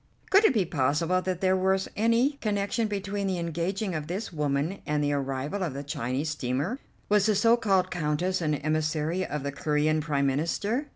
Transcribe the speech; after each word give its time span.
Could 0.31 0.45
it 0.45 0.53
be 0.55 0.65
possible 0.65 1.21
that 1.21 1.41
there 1.41 1.55
was 1.55 1.87
any 1.95 2.31
connection 2.41 2.87
between 2.87 3.27
the 3.27 3.37
engaging 3.37 3.93
of 3.93 4.07
this 4.07 4.33
woman 4.33 4.79
and 4.83 5.03
the 5.03 5.13
arrival 5.13 5.61
of 5.61 5.75
the 5.75 5.83
Chinese 5.83 6.31
steamer? 6.31 6.79
Was 7.07 7.27
the 7.27 7.35
so 7.35 7.55
called 7.55 7.91
Countess 7.91 8.41
an 8.41 8.55
emissary 8.55 9.23
of 9.23 9.43
the 9.43 9.51
Corean 9.51 10.01
Prime 10.01 10.25
Minister? 10.25 10.87